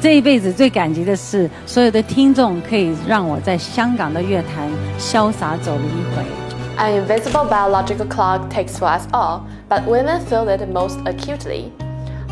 [0.00, 6.24] 这一辈子最感激的是，所有的听众可以让我在香港的乐坛潇洒走了一回。
[6.78, 11.70] An invisible biological clock takes for us all, but women feel it most acutely.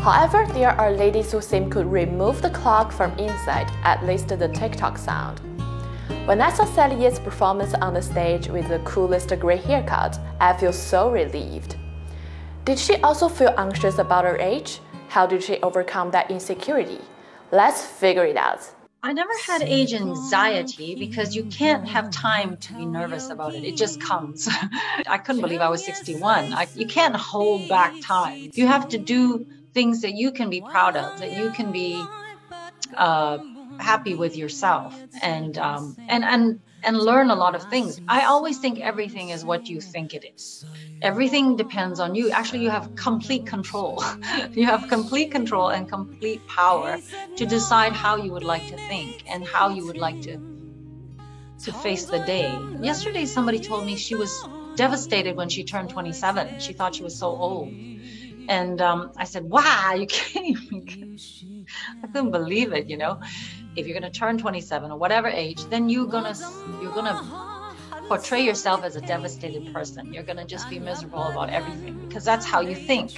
[0.03, 4.47] However, there are ladies who seem to remove the clock from inside, at least the
[4.47, 5.39] TikTok sound.
[6.25, 10.53] When I saw Sally Ye's performance on the stage with the coolest gray haircut, I
[10.53, 11.75] feel so relieved.
[12.65, 14.79] Did she also feel anxious about her age?
[15.09, 17.01] How did she overcome that insecurity?
[17.51, 18.69] Let's figure it out.
[19.01, 23.63] I never had age anxiety because you can't have time to be nervous about it.
[23.63, 24.49] It just comes.
[25.07, 26.53] I couldn't believe I was 61.
[26.53, 28.51] I, you can't hold back time.
[28.53, 32.03] You have to do things that you can be proud of, that you can be
[32.97, 33.37] uh,
[33.79, 37.99] happy with yourself, and um, and and and learn a lot of things.
[38.07, 40.65] I always think everything is what you think it is.
[41.01, 42.31] Everything depends on you.
[42.31, 44.03] Actually, you have complete control.
[44.51, 46.99] you have complete control and complete power
[47.37, 50.37] to decide how you would like to think and how you would like to
[51.63, 52.57] to face the day.
[52.81, 54.31] Yesterday somebody told me she was
[54.75, 56.59] devastated when she turned 27.
[56.59, 57.73] She thought she was so old.
[58.49, 61.19] And um, I said, "Wow, you can't even."
[62.03, 62.89] I couldn't believe it.
[62.89, 63.21] You know,
[63.75, 66.35] if you're gonna turn 27 or whatever age, then you're gonna
[66.81, 67.21] you're gonna
[68.07, 70.11] portray yourself as a devastated person.
[70.11, 73.11] You're gonna just be miserable about everything because that's how you think.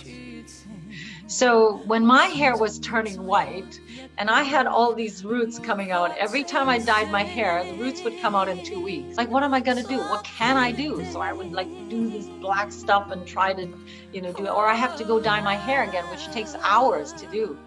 [1.27, 3.79] So when my hair was turning white
[4.17, 7.73] and I had all these roots coming out, every time I dyed my hair, the
[7.73, 9.17] roots would come out in two weeks.
[9.17, 9.97] Like, what am I gonna do?
[9.97, 11.03] What can I do?
[11.05, 13.67] So I would like do this black stuff and try to,
[14.13, 14.51] you know, do it.
[14.51, 17.57] Or I have to go dye my hair again, which takes hours to do.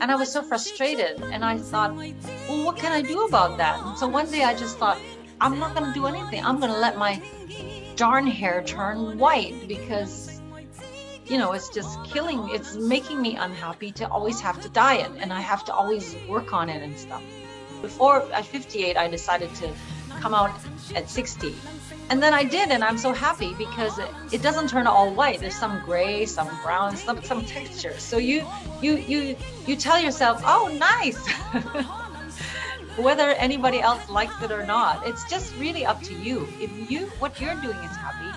[0.00, 1.22] And I was so frustrated.
[1.22, 3.80] And I thought, well, what can I do about that?
[3.80, 4.98] And so one day I just thought,
[5.40, 6.44] I'm not gonna do anything.
[6.44, 7.22] I'm gonna let my
[7.96, 10.27] darn hair turn white because
[11.28, 15.32] you know, it's just killing, it's making me unhappy to always have to diet and
[15.32, 17.22] I have to always work on it and stuff.
[17.82, 19.70] Before at 58, I decided to
[20.20, 20.50] come out
[20.94, 21.54] at 60.
[22.10, 25.40] And then I did, and I'm so happy because it, it doesn't turn all white.
[25.40, 27.98] There's some gray, some brown, some some texture.
[27.98, 28.46] So you
[28.80, 29.36] you you
[29.66, 31.18] you tell yourself, oh, nice.
[32.96, 36.48] Whether anybody else likes it or not, it's just really up to you.
[36.58, 38.34] If you what you're doing is happy,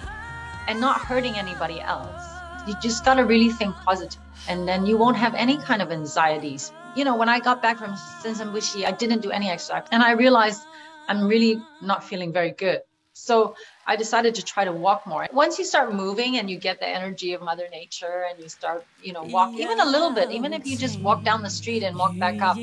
[0.68, 4.98] and not hurting anybody else you just got to really think positive and then you
[4.98, 6.72] won't have any kind of anxieties.
[6.96, 10.12] You know when i got back from Sensambushi, i didn't do any exercise and i
[10.12, 10.62] realized
[11.08, 12.82] i'm really not feeling very good.
[13.14, 13.56] So
[13.86, 15.28] i decided to try to walk more.
[15.32, 18.86] Once you start moving and you get the energy of mother nature and you start
[19.02, 21.84] you know walk even a little bit even if you just walk down the street
[21.84, 22.58] and walk back up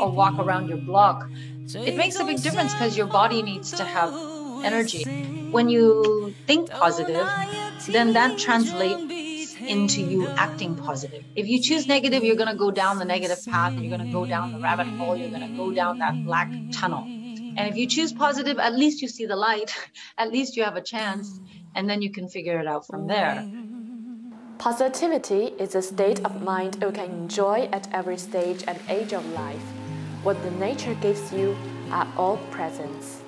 [0.00, 1.28] or walk around your block
[1.74, 4.14] it makes a big difference because your body needs to have
[4.64, 5.04] energy.
[5.50, 7.28] When you think positive
[7.88, 9.15] then that translates
[9.66, 11.24] into you acting positive.
[11.34, 13.74] If you choose negative, you're going to go down the negative path.
[13.74, 15.16] You're going to go down the rabbit hole.
[15.16, 17.04] You're going to go down that black tunnel.
[17.04, 19.74] And if you choose positive, at least you see the light.
[20.18, 21.40] At least you have a chance.
[21.74, 23.46] And then you can figure it out from there.
[24.58, 29.26] Positivity is a state of mind you can enjoy at every stage and age of
[29.32, 29.62] life.
[30.22, 31.56] What the nature gives you
[31.90, 33.22] are all presents.